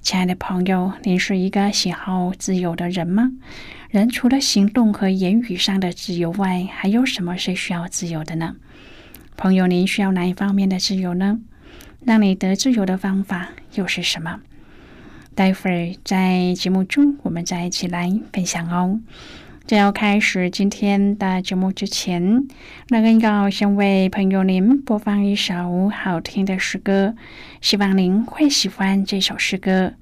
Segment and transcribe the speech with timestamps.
[0.00, 3.32] 亲爱的朋友，您是一个喜好自由的人吗？
[3.90, 8.56] 人除了行动和言语上的自由外，还有什么是需要自由的呢？
[9.36, 11.40] 朋友，您需要哪一方面的自由呢？
[12.04, 14.40] 让你得自由的方法又是什么？
[15.34, 19.00] 待会儿在节目中，我们再一起来分享哦。
[19.68, 22.46] 在要开始今天的节目之前，
[22.88, 27.14] 那个要先为朋友您播放一首好听的诗歌，
[27.60, 29.92] 希望您会喜欢这首诗歌。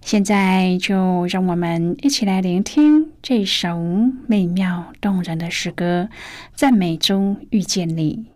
[0.00, 3.78] 现在就让我们一起来聆听这首
[4.26, 6.08] 美妙动人的诗歌，
[6.56, 8.26] 赞美中遇见你。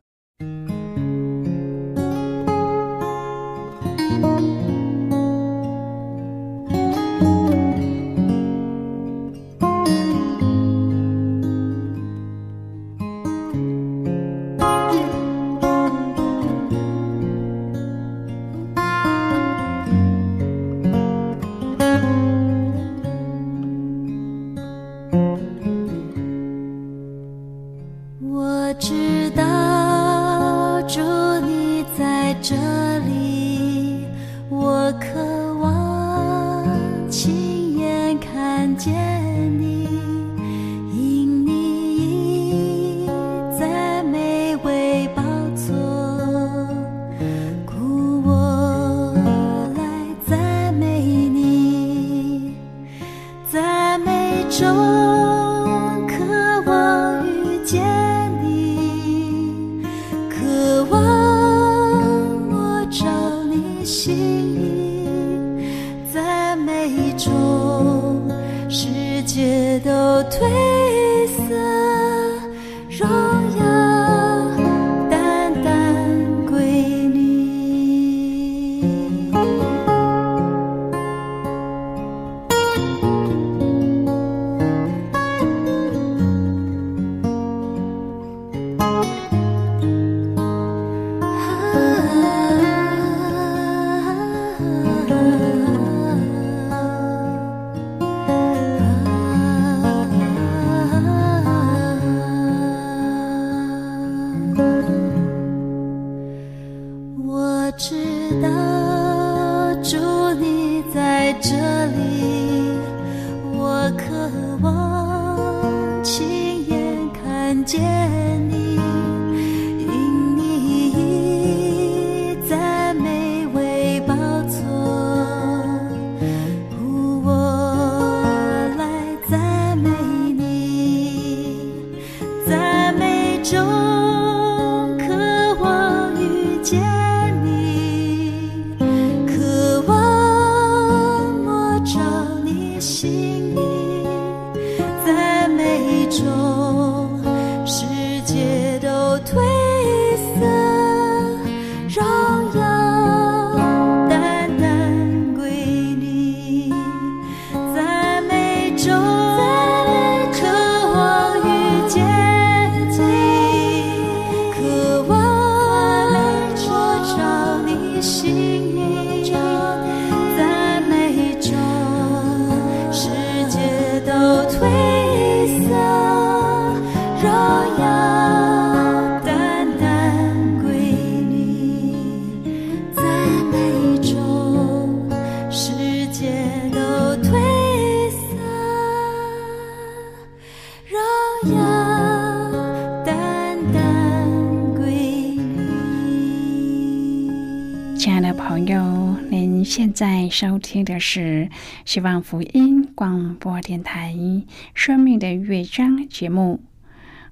[200.32, 201.50] 收听的是
[201.84, 204.14] 希望福音广播电台
[204.74, 206.62] 《生命的乐章》节目。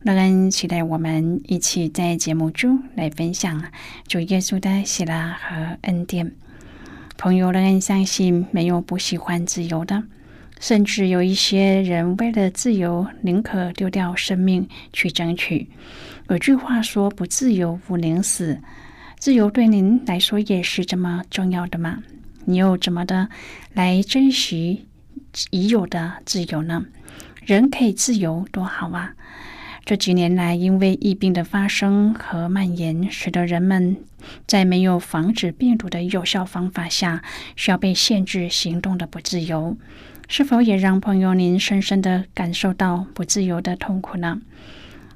[0.03, 3.65] 乐恩期待我们一起在节目中来分享
[4.07, 6.31] 主耶稣的喜乐和恩典。
[7.17, 10.03] 朋友，乐恩相信没有不喜欢自由的，
[10.61, 15.69] 甚至有一些人为了自由，宁可丢掉生命去争取。
[16.29, 18.61] 有句话说：“不自由，不宁死。”
[19.19, 22.03] 自由对您来说也是这么重要的吗？
[22.45, 23.29] 你又怎么的
[23.73, 24.87] 来珍惜
[25.51, 26.85] 已有的自由呢？
[27.45, 29.15] 人可以自由多好啊！
[29.85, 33.97] 这几年来，因为疫病的发生和蔓延，使得人们
[34.47, 37.23] 在没有防止病毒的有效方法下，
[37.57, 39.77] 需要被限制行动的不自由，
[40.29, 44.41] 是否也让朋友您深深的感受到不自由的痛苦呢？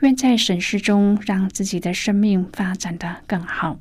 [0.00, 3.78] 愿在审视中让自己的生命发展的更好。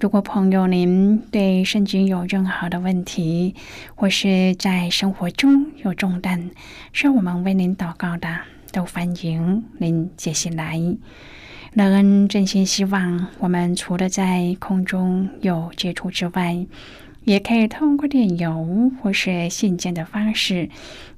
[0.00, 3.54] 如果朋友您对圣经有任何的问题，
[3.94, 6.50] 或是在生活中有重担，
[6.92, 8.40] 需要我们为您祷告的，
[8.72, 10.80] 都欢迎您写信来。
[11.74, 16.66] 乐恩真心希望，我们除了在空中有接触之外，
[17.24, 20.68] 也可以通过电邮或是信件的方式，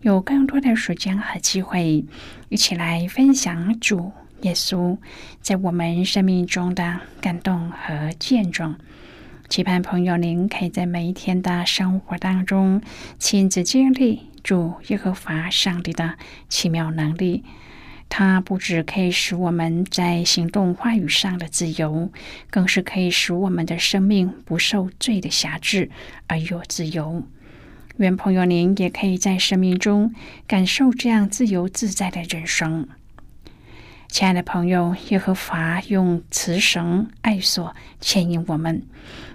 [0.01, 2.05] 有更多的时间和机会，
[2.49, 4.13] 一起来分享主
[4.43, 4.97] 耶稣
[5.41, 8.77] 在我们生命中的感动和见证。
[9.49, 12.83] 期盼朋友您可以在每一天的生活当中
[13.19, 16.15] 亲自经历主耶和华上帝的
[16.49, 17.45] 奇妙能力。
[18.09, 22.11] 它不只可以使我们在行动话语上的自由，
[22.49, 25.91] 更是可以使我们的生命不受罪的辖制
[26.27, 27.25] 而有自由。
[27.99, 30.15] 愿朋友您也可以在生命中
[30.47, 32.89] 感受这样自由自在的人生。
[34.09, 38.83] 亲爱的朋友，耶和华用慈绳爱索牵引我们。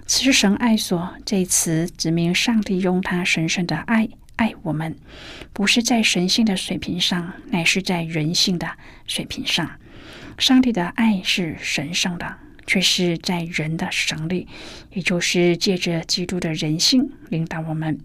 [0.06, 4.08] 慈绳爱索这词指明上帝用他神圣的爱。
[4.36, 4.96] 爱我们，
[5.52, 8.70] 不是在神性的水平上，乃是在人性的
[9.06, 9.70] 水平上。
[10.38, 12.36] 上帝的爱是神圣的，
[12.66, 14.48] 却是在人的神力，
[14.92, 18.00] 也就是借着基督的人性领导我们。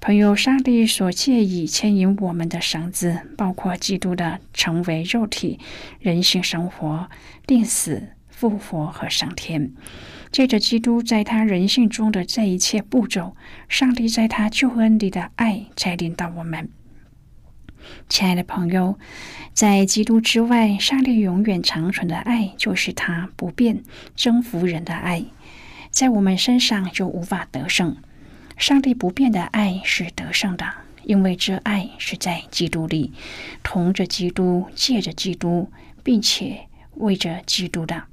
[0.00, 5.58] 朋友，上帝所借以牵引我们的绳子，包括基督的成为肉体、
[5.98, 7.10] 人性生活、
[7.46, 9.72] 定死、复活和上天。
[10.32, 13.36] 借着基督在他人性中的这一切步骤，
[13.68, 16.70] 上帝在他救恩里的爱才领导我们。
[18.08, 18.98] 亲爱的朋友，
[19.52, 23.82] 在基督之外，上帝永远长存的爱就是他不变
[24.14, 25.24] 征服人的爱，
[25.90, 27.96] 在我们身上就无法得胜。
[28.56, 30.66] 上帝不变的爱是得胜的，
[31.02, 33.12] 因为这爱是在基督里，
[33.62, 35.72] 同着基督，借着基督，
[36.04, 38.04] 并且为着基督的。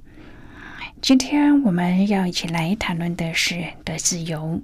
[1.00, 4.60] 今天我们要一起来谈论的是的自由。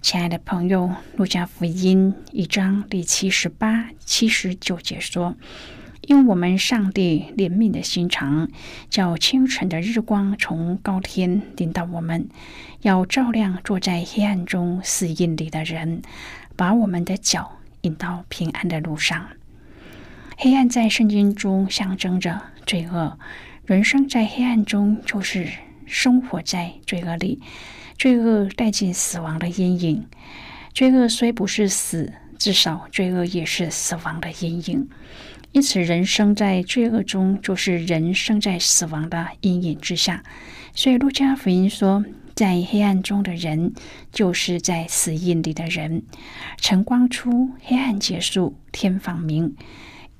[0.00, 5.36] 亲爱的朋友，《路加福音》一章第七十八、七十九节说
[6.02, 8.48] ：“因我们上帝怜悯的心肠，
[8.90, 12.28] 叫清晨的日光从高天领到我们，
[12.80, 16.02] 要照亮坐在黑暗中死荫里的人，
[16.56, 19.28] 把我们的脚引到平安的路上。”
[20.36, 23.16] 黑暗在圣经中象征着罪恶。
[23.64, 25.48] 人生在黑暗中，就是
[25.86, 27.40] 生活在罪恶里。
[27.96, 30.06] 罪恶带进死亡的阴影。
[30.74, 34.88] 罪恶虽不是死，至少罪恶也是死亡的阴影。
[35.52, 40.24] 因此，人生在罪恶中，就是人生在死亡的阴影之下。
[40.74, 42.04] 所以，路加福音说，
[42.34, 43.74] 在黑暗中的人，
[44.10, 46.02] 就是在死荫里的人。
[46.56, 49.54] 晨光出，黑暗结束，天放明。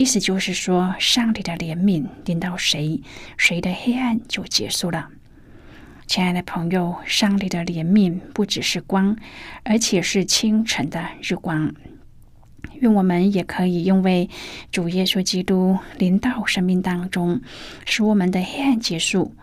[0.02, 3.00] 意思就是说，上帝的怜悯临到谁，
[3.36, 5.10] 谁的黑暗就结束了。
[6.08, 9.16] 亲爱的朋友，上帝的怜悯不只是光，
[9.62, 11.72] 而且是清晨的日光。
[12.80, 14.28] 愿我们也可以因为
[14.72, 17.40] 主耶稣基督临到生命当中，
[17.86, 19.36] 使我们的黑暗结束，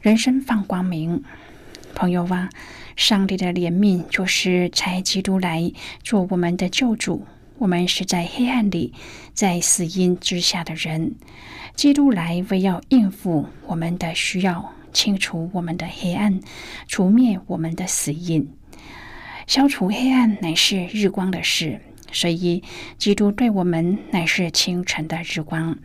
[0.00, 1.24] 人生放光明。
[1.96, 2.48] 朋友啊，
[2.94, 5.72] 上帝的怜悯就是差基督来
[6.04, 7.26] 做我们的救主。
[7.58, 8.92] 我们是在黑暗里，
[9.32, 11.14] 在死荫之下的人。
[11.74, 16.40] 基督来为要应付我们的需要，清除我们的黑暗，
[16.86, 18.48] 除灭我们的死荫。
[19.46, 22.62] 消除黑暗乃是日光的事，所以
[22.98, 25.78] 基督对我们乃是清晨的日光。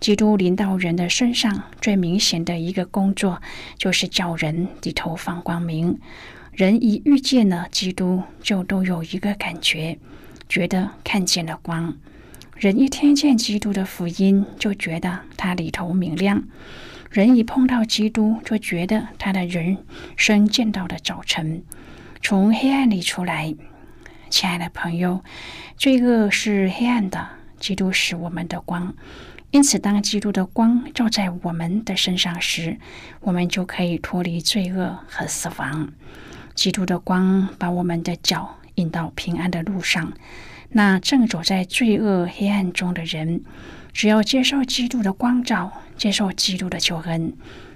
[0.00, 3.40] 基督临到人的身上，最明显的一个工作，
[3.78, 5.98] 就是叫人低头放光明。
[6.52, 9.98] 人一遇见了基督，就都有一个感觉，
[10.48, 11.96] 觉得看见了光。
[12.56, 16.44] 人一听见基督的福音，就觉得他里头明亮。
[17.10, 19.78] 人一碰到基督，就觉得他的人
[20.16, 21.62] 生见到了早晨，
[22.22, 23.54] 从黑暗里出来。
[24.30, 25.22] 亲爱的朋友，
[25.76, 27.28] 罪恶是黑暗的，
[27.60, 28.94] 基督是我们的光。
[29.52, 32.78] 因此，当基督的光照在我们的身上时，
[33.20, 35.92] 我们就可以脱离罪恶和死亡。
[36.56, 40.12] 基督的光把我们的脚引到平安的路上。
[40.70, 43.42] 那正走在罪恶黑暗中的人，
[43.92, 47.32] 只要接受基督的光照，接受基督的救恩，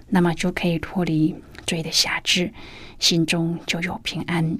[0.09, 1.35] 那么就可以脱离
[1.67, 2.52] 罪的辖制，
[2.99, 4.59] 心中就有平安。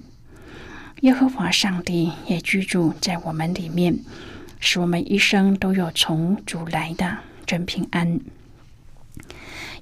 [1.01, 3.99] 耶和华上帝也居住在我们里面。
[4.61, 8.19] 使我们一生都有从主来的真平安。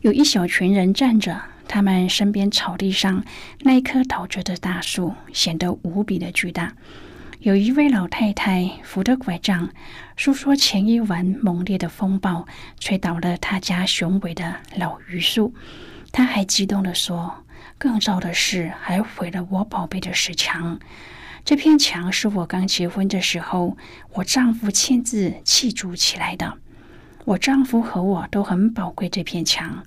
[0.02, 3.24] 有一小群人站着，他们身边草地上
[3.60, 6.72] 那一棵倒着的大树显得无比的巨大。
[7.40, 9.68] 有一位老太太扶着拐杖，
[10.16, 12.46] 诉说前一晚猛烈的风暴
[12.80, 15.54] 吹倒了他家雄伟的老榆树。
[16.10, 17.44] 她还激动地说
[17.78, 20.80] ：“更糟的是，还毁了我宝贝的石墙。”
[21.44, 23.76] 这片墙是我刚结婚的时候，
[24.14, 26.58] 我丈夫亲自砌筑起来的。
[27.24, 29.84] 我丈夫和我都很宝贵这片墙，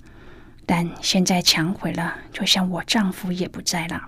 [0.72, 4.04] 但现在墙毁了，就像我丈夫也不在了。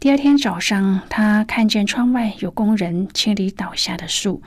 [0.00, 4.42] 第二天早上，他看见窗外有工人清理倒下的树，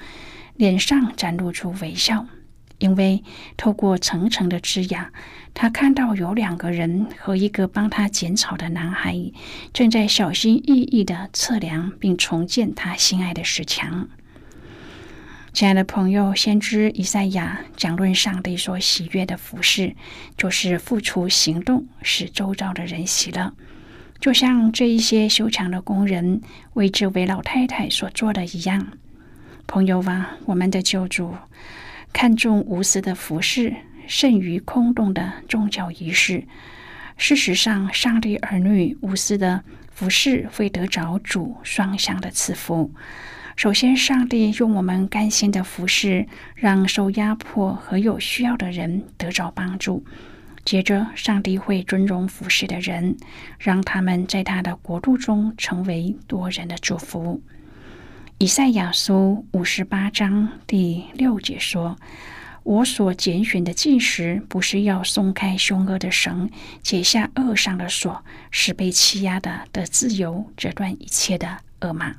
[0.58, 2.26] 脸上展露出微笑。
[2.80, 3.24] 因为
[3.56, 5.08] 透过层层的枝桠，
[5.54, 9.32] 他看到有两个人和一个帮他剪草的男孩
[9.72, 14.10] 正在小心翼翼地测量并重建他心爱的石墙。
[15.52, 19.96] 亲爱的朋友，先知以赛亚讲论上帝所喜悦的服饰，
[20.38, 23.54] 就是付出行动，使周遭的人喜乐，
[24.20, 26.42] 就像这一些修墙的工人
[26.74, 28.94] 为这位老太太所做的一样。
[29.68, 31.36] 朋友啊，我们的救主。
[32.14, 33.76] 看重无私的服饰，
[34.08, 36.44] 胜于空洞的宗教仪式。
[37.18, 42.92] 事实上，上帝儿女无私的服饰会得着主双向的赐福。
[43.60, 46.26] 首先，上帝用我们甘心的服侍，
[46.56, 50.02] 让受压迫和有需要的人得着帮助。
[50.64, 53.18] 接着，上帝会尊荣服侍的人，
[53.60, 57.42] 让他们在他的国度中成为多人的祝福。
[58.38, 61.98] 以赛亚书五十八章第六节说
[62.64, 66.50] ：“我所拣选的进食，不是要松开凶恶的绳，
[66.82, 72.16] 解下恶上的锁，使被欺压的得自由，折断一切的恶马。”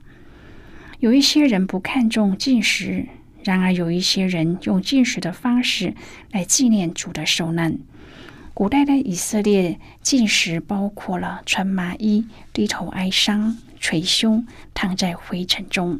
[1.00, 3.07] 有一些人不看重进食，
[3.42, 5.95] 然而有一些人用进食的方式
[6.30, 7.78] 来纪念主的受难。
[8.52, 13.57] 古代的以色列进食包括了穿麻衣、低头哀伤。
[13.83, 15.99] 捶胸，躺在灰尘中，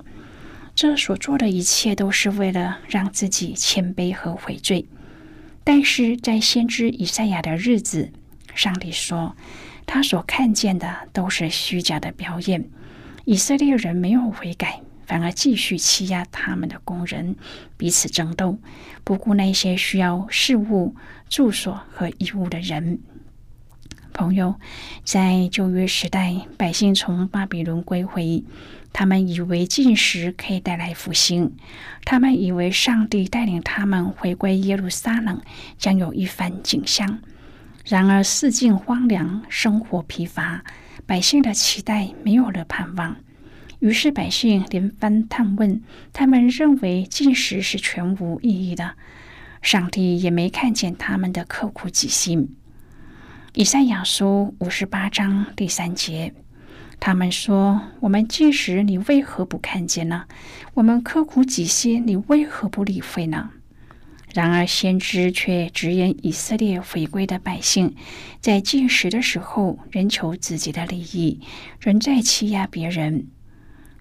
[0.75, 4.85] 这所做的一切都是为了让自己谦卑和悔罪。
[5.65, 8.13] 但是在先知以赛亚的日子，
[8.55, 9.35] 上帝说，
[9.87, 12.69] 他所看见的都是虚假的表演。
[13.25, 17.35] 以色列人没有悔改，反而继续欺压他们的工人，
[17.77, 18.61] 彼此争斗，
[19.03, 20.95] 不顾那些需要事物、
[21.29, 23.01] 住所和衣物的人。
[24.13, 24.55] 朋友，
[25.03, 28.45] 在旧约时代，百姓从巴比伦归回，
[28.93, 31.57] 他们以为进食可以带来复兴，
[32.05, 35.43] 他们以为上帝带领他们回归耶路撒冷
[35.77, 37.19] 将有一番景象。
[37.85, 40.63] 然而，四境荒凉，生活疲乏，
[41.05, 43.17] 百姓的期待没有了盼望。
[43.81, 45.83] 于是，百姓连番探问，
[46.13, 48.95] 他们认为进食是全无意义的。
[49.63, 52.57] 上帝也没看见他们的刻苦己心。
[53.55, 56.35] 以赛亚书五十八章第三节，
[57.01, 60.27] 他们说：“我们进食，你为何不看见呢？
[60.75, 63.51] 我们刻苦己心，你为何不理会呢？”
[64.33, 67.97] 然而，先知却直言以色列回归的百姓，
[68.41, 71.41] 在进食的时候，仍求自己的利益，
[71.81, 73.27] 仍在欺压别人。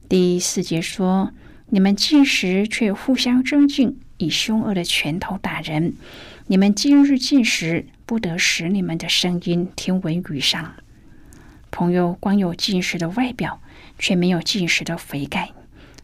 [0.09, 1.31] 第四节说
[1.69, 5.93] ：“你们进食，却互相争竞，以凶恶的拳头打人。
[6.47, 10.73] 你们今日进食。”不得使你们的声音听闻于上，
[11.69, 13.61] 朋友光有进食的外表，
[13.99, 15.49] 却没有进食的悔改；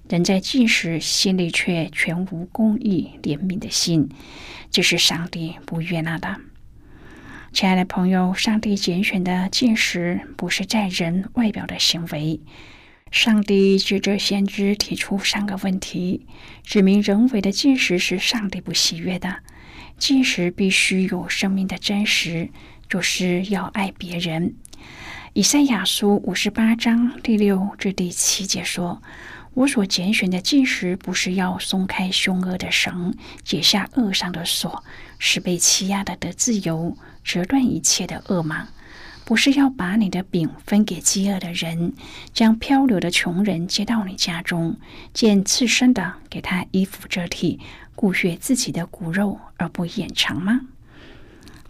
[0.08, 4.08] 人在进食，心里却全无公义怜悯的心，
[4.70, 6.36] 这是上帝不悦纳的。
[7.52, 12.40] 亲爱的朋友，上帝拣选的进食，不是在人外表的行为，
[13.16, 16.28] 上帝指着先知提出三个问题，
[16.66, 19.38] 指明人为的进食是上帝不喜悦的。
[19.98, 22.50] 进食必须有生命的真实，
[22.90, 24.56] 就是要爱别人。
[25.32, 29.02] 以赛亚书五十八章第六至第七节说
[29.56, 34.84] ：“我所拣选的进食，不是要松开凶恶的绳，解下恶上的锁，
[35.20, 38.68] 使被欺压的得自由，折断一切的恶芒。”
[39.26, 41.94] 不是要把你的饼分给饥饿的人，
[42.32, 44.78] 将漂流的穷人接到你家中，
[45.14, 47.60] 见刺身的给他衣服遮体，
[47.96, 50.62] 顾恤自己的骨肉而不掩藏吗？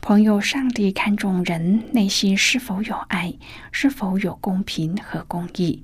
[0.01, 3.33] 朋友，上帝看重人内心是否有爱，
[3.71, 5.81] 是否有公平和公义。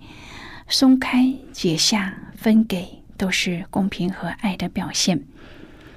[0.68, 5.24] 松开、解下、分给，都是公平和爱的表现。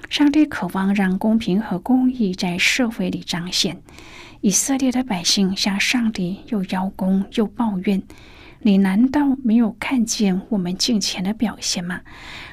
[0.09, 3.81] 上帝渴望让公平和公义在社会里彰显。
[4.45, 8.03] 以色列的百姓向上帝又邀功又抱怨
[8.61, 12.01] ：“你难道没有看见我们敬虔的表现吗？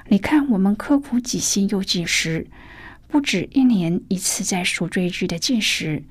[0.08, 2.46] 你看我们刻苦己心又进食，
[3.08, 6.02] 不止一年一次在赎罪日的进食。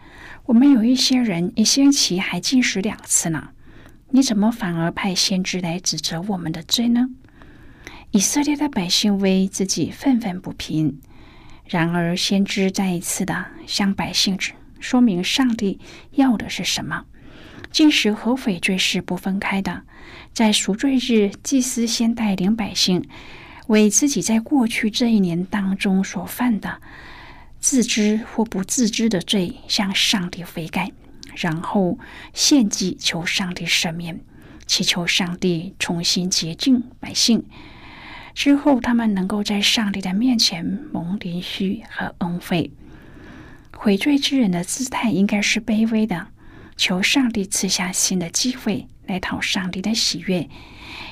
[0.46, 3.50] 我们有一些人一星期还进食两次呢。
[4.12, 7.10] 你怎么反而派先知来指责我们的罪呢？”
[8.12, 11.00] 以色列的百姓为自己愤愤不平。
[11.66, 14.52] 然而，先知再一次的向百姓指。
[14.82, 15.80] 说明上帝
[16.12, 17.06] 要的是什么？
[17.72, 19.84] 进食和悔罪是不分开的。
[20.34, 23.08] 在赎罪日，祭司先带领百姓
[23.68, 26.82] 为自己在过去这一年当中所犯的
[27.60, 30.92] 自知或不自知的罪向上帝悔改，
[31.36, 31.98] 然后
[32.34, 34.20] 献祭求上帝赦免，
[34.66, 37.46] 祈求上帝重新洁净百姓。
[38.34, 42.72] 之后，他们能够在上帝的面前蒙连续和恩惠。
[43.84, 46.28] 悔罪之人的姿态应该是卑微的，
[46.78, 50.48] 求上帝赐下新的机会来讨上帝的喜悦。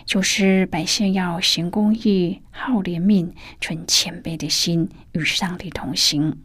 [0.05, 6.37] 就是百姓要行公义、好怜悯、存谦卑的心，与上帝同行。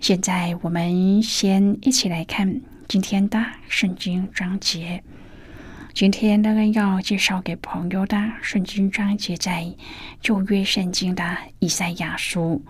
[0.00, 5.04] 现在我们先一起来看今天的圣经章节。
[5.92, 9.74] 今天那个要介绍给朋友的圣经章节，在
[10.22, 12.64] 旧约圣经的以赛亚书。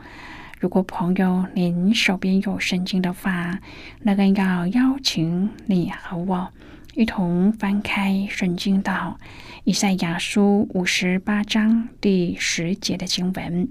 [0.63, 3.59] 如果朋友您手边有圣经的话，
[4.03, 6.53] 那个要邀请你和我
[6.95, 9.19] 一同翻开圣经到
[9.65, 13.69] 以赛亚书五十八章第十节的经文。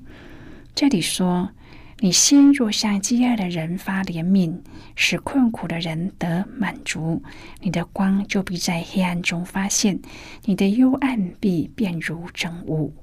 [0.76, 1.52] 这里说
[2.00, 4.60] ：“你心若向饥饿的人发怜悯，
[4.98, 7.24] 使困苦的人得满足，
[7.62, 10.02] 你的光就必在黑暗中发现，
[10.44, 12.94] 你的幽暗必变如真雾。”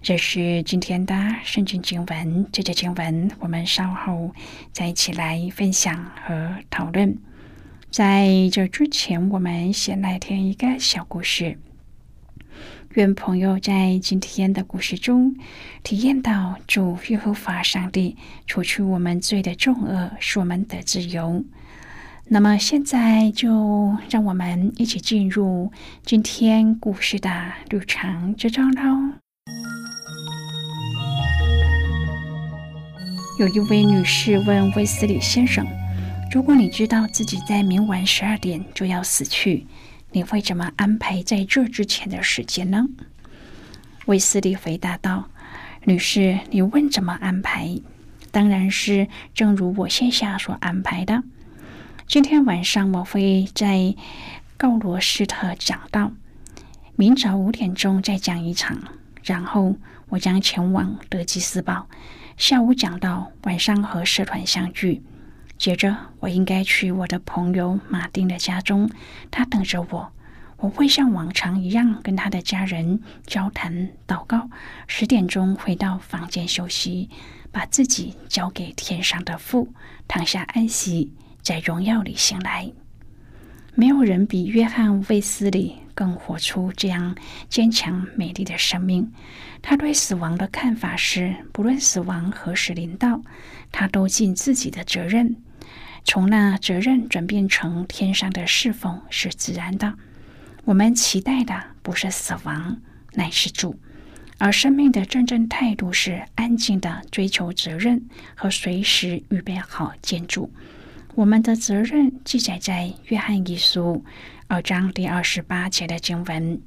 [0.00, 4.32] 这是今天的圣经经文，这节经文我们稍后
[4.72, 7.18] 再一起来分享和讨论。
[7.90, 11.58] 在这之前，我们先来听一个小故事。
[12.94, 15.36] 愿朋友在今天的故事中
[15.82, 21.44] 体验到主耶和华上帝除去我们罪的重恶，使我们得自由。
[22.28, 25.70] 那么现在就让我们一起进入
[26.04, 29.27] 今天故事的旅程之中喽。
[33.38, 35.64] 有一位女士问威斯理先生
[36.32, 39.64] ：“如果你知道自己在明晚十二点就要死去，
[40.10, 42.86] 你会怎么安排在这之前的时间呢？”
[44.06, 45.28] 威斯理回答道
[45.86, 47.80] ：“女士，你问怎么安排？
[48.32, 51.22] 当然是正如我现下所安排的。
[52.08, 53.94] 今天晚上我会在
[54.56, 56.10] 高罗斯特讲道，
[56.96, 58.82] 明早五点钟再讲一场，
[59.22, 59.76] 然后
[60.08, 61.88] 我将前往德基斯堡。”
[62.36, 65.02] 下午讲到晚上和社团相聚，
[65.58, 68.88] 接着我应该去我的朋友马丁的家中，
[69.30, 70.12] 他等着我。
[70.58, 74.50] 我会像往常一样跟他的家人交谈、祷告。
[74.88, 77.08] 十点钟回到房间休息，
[77.52, 79.72] 把自己交给天上的父，
[80.08, 82.70] 躺下安息，在荣耀里醒来。
[83.74, 87.16] 没有人比约翰·卫斯理更活出这样
[87.48, 89.10] 坚强美丽的生命。
[89.60, 93.20] 他对死亡的看法是：不论死亡何时临到，
[93.72, 95.34] 他都尽自己的责任。
[96.04, 99.92] 从那责任转变成天上的侍奉是自然的。
[100.64, 102.80] 我们期待的不是死亡，
[103.14, 103.76] 乃是主。
[104.38, 110.52] 而生命的真正态度是安静的追求责任和随时预备好建筑。
[111.16, 114.04] 我们的责任记载在约翰一书
[114.50, 116.58] 二章第二十八节的经文。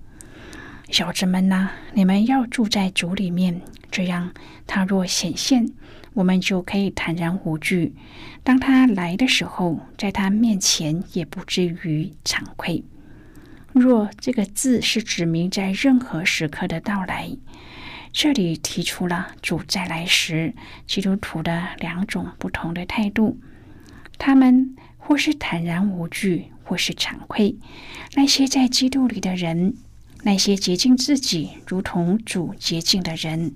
[0.91, 4.31] 小子们呐，你们要住在主里面，这样
[4.67, 5.67] 他若显现，
[6.13, 7.95] 我们就可以坦然无惧。
[8.43, 12.83] 当他来的时候，在他面前也不至于惭愧。
[13.73, 17.35] 若这个字是指明在任何时刻的到来，
[18.13, 20.53] 这里提出了主再来时
[20.85, 23.39] 基督徒的两种不同的态度。
[24.19, 27.57] 他们或是坦然无惧，或是惭愧。
[28.13, 29.75] 那些在基督里的人，
[30.23, 33.53] 那些洁净自己如同主洁净的人，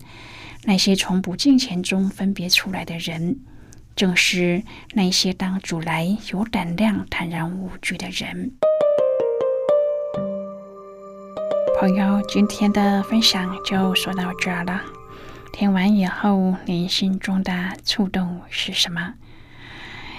[0.64, 3.40] 那些从不敬虔中分别出来的人，
[3.96, 8.52] 正是那些当主来有胆量、坦然无惧的人。
[11.80, 14.82] 朋友，今天的分享就说到这儿了。
[15.54, 19.14] 听完以后，您心中的触动是什么？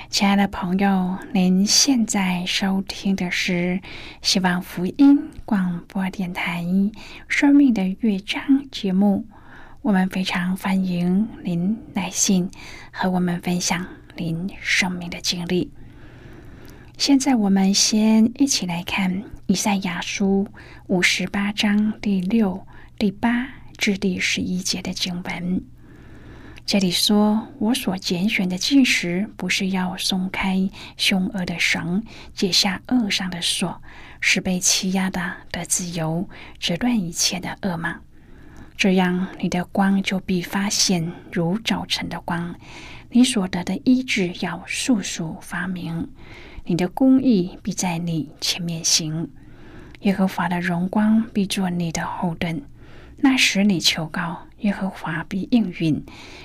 [0.09, 3.81] 亲爱的朋友，您现在收听的是
[4.23, 6.63] 希望福音广播电台
[7.29, 9.27] 《生命的乐章》节目。
[9.83, 12.49] 我们非常欢迎您来信
[12.93, 13.85] 和我们分享
[14.17, 15.73] 您生命的经历。
[16.97, 20.47] 现在，我们先一起来看以赛亚书
[20.87, 22.65] 五十八章第六、
[22.97, 25.63] 第八至第十一节的经文。
[26.67, 32.03] 这里说：“我所拣选的进食，不是要松开凶恶的绳，
[32.35, 33.81] 解下恶上的锁，
[34.21, 38.01] 是被欺压的的自由，折断一切的恶吗？
[38.77, 42.57] 这样，你的光就必发现如早晨的光，
[43.11, 46.09] 你所得的医治要速速发明。”
[46.69, 49.31] 你的公义必在你前面行，
[50.01, 52.61] 耶和华的荣光必做你的后盾。
[53.19, 56.03] 那时你求告，耶和华必应允；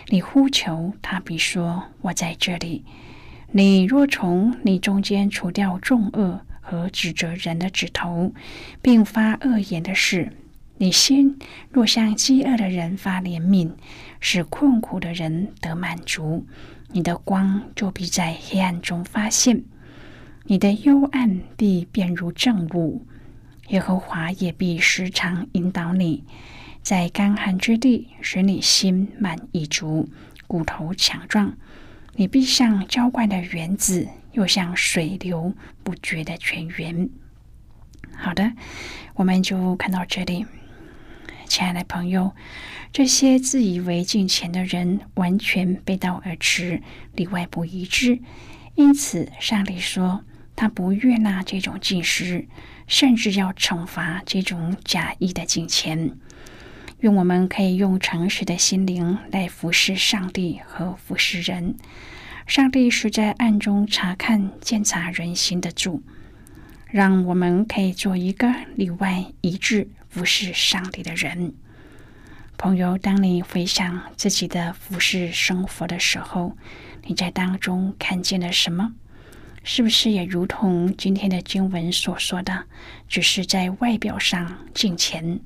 [0.08, 2.86] 你呼求，他必说：“我在这里。”
[3.54, 8.34] 你若从你中间除掉众恶和指责人的指头，
[8.82, 10.32] 并发恶言的事，
[10.78, 11.38] 你心
[11.70, 13.74] 若向饥饿的人发怜悯，
[14.22, 16.46] 使困苦的人得满足，
[16.94, 19.64] 你的光就必在黑暗中发现。
[20.46, 23.06] 你的幽暗必变如正午，
[23.68, 26.24] 耶和华也必时常引导你，
[26.82, 30.10] 在干旱之地使你心满意足，
[30.48, 31.56] 骨头强壮。
[32.16, 37.10] 你必像浇灌的园子，又像水流不绝的泉源。
[38.16, 38.54] 好的，
[39.16, 40.46] 我们就看到这里，
[41.48, 42.36] 亲爱的朋友，
[42.92, 46.82] 这些自以为敬虔的人，完全背道而驰，
[47.16, 48.20] 里外不一致。
[48.76, 50.24] 因此，上帝说。
[50.54, 52.46] 他不悦纳这种进食，
[52.86, 56.18] 甚至要惩罚这种假意的金钱。
[57.02, 61.76] 愿我们可以用诚实的心灵来服侍上帝和服侍人。
[62.46, 66.04] 上帝是在暗中查看、监察人心的主，
[66.86, 71.54] 让我们可以做一个里外一致服侍上帝的人。
[72.56, 76.56] 朋友，当你回想自己的服侍生活的时候，
[77.06, 78.94] 你在当中看见了什么？
[79.64, 82.66] 是不是也如同今天的经文所说的，
[83.08, 85.40] 只是在外表上敬虔，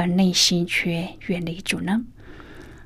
[0.00, 2.02] 而内心却远离主呢？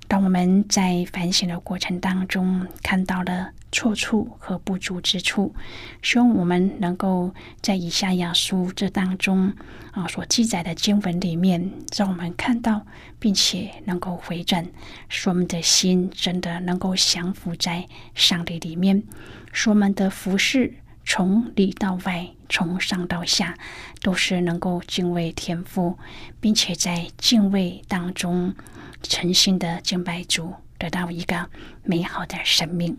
[0.09, 5.55] 当我们在反省的过程当中看到了错处和不足之处，
[6.03, 9.53] 希望我们能够在以下亚书这当中
[9.93, 12.85] 啊所记载的经文里面，让我们看到，
[13.21, 14.67] 并且能够回转，
[15.09, 19.05] 使我们的心真的能够降服在上帝里面。
[19.53, 23.57] 说我们的服饰从里到外，从上到下，
[24.03, 25.99] 都是能够敬畏天赋，
[26.41, 28.55] 并且在敬畏当中
[29.03, 31.51] 诚心的敬拜主，得到一个
[31.83, 32.97] 美好的生命。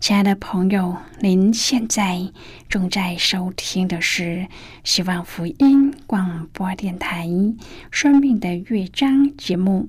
[0.00, 2.32] 亲爱的朋友，您现在
[2.68, 4.48] 正在收听的是
[4.82, 7.26] 希望福音广播电台
[7.90, 9.88] 《生命的乐章》节目。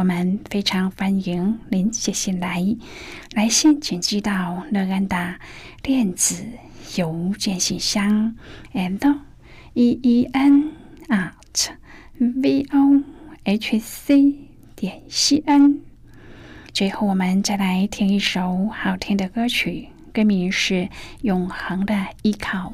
[0.00, 2.64] 我们非常欢迎您写信来，
[3.34, 5.38] 来信请寄到乐安达
[5.82, 6.42] 电子
[6.96, 8.34] 邮件信箱
[8.72, 9.18] ，and
[9.74, 10.72] e e n
[11.08, 11.68] at
[12.16, 13.02] v o
[13.44, 14.34] h c
[14.74, 15.80] 点 c n。
[16.72, 20.74] 最后，我们再来听一首好听的歌曲，歌名是
[21.20, 22.72] 《永恒的依靠》。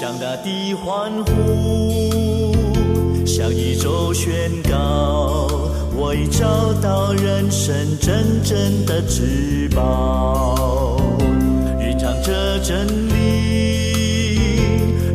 [0.00, 2.54] 向大地欢呼，
[3.26, 5.48] 向宇宙宣告，
[5.96, 11.00] 我已找到人生真正的至宝。
[11.80, 14.60] 蕴藏着真理，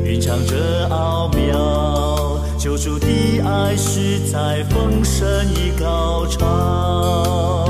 [0.04, 3.08] 蕴藏着奥妙，救赎的
[3.40, 5.26] 爱是在丰盛
[5.64, 7.70] 与高潮，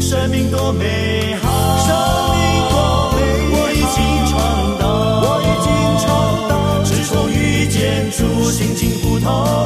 [0.00, 2.17] 生命多美好。
[9.28, 9.57] 心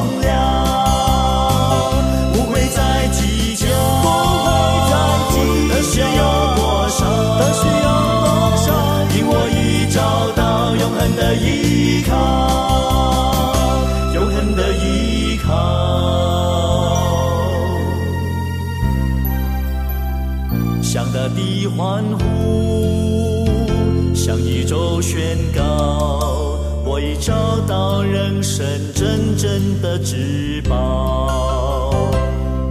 [27.25, 27.33] 找
[27.65, 32.11] 到人生真正的至宝，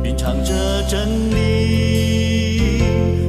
[0.02, 0.52] 品尝着
[0.86, 2.82] 真理，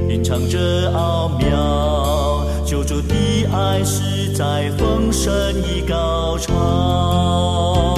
[0.09, 3.15] 品尝着奥妙，救主的
[3.53, 5.31] 爱是在丰盛
[5.63, 7.95] 已高潮，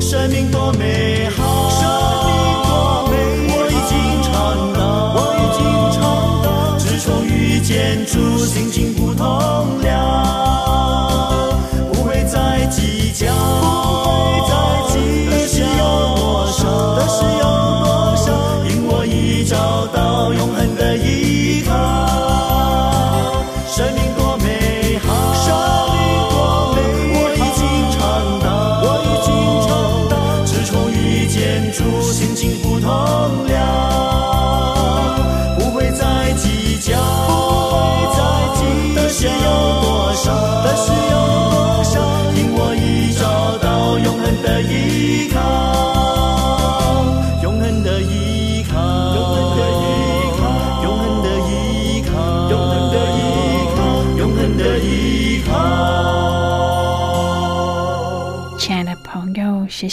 [0.00, 1.86] 生命多美好，生
[2.26, 2.34] 命
[2.64, 3.14] 多美
[3.46, 4.32] 好，我已经尝
[4.74, 5.62] 到，我已经
[5.94, 6.02] 尝
[6.42, 8.83] 到，自从遇见主，心情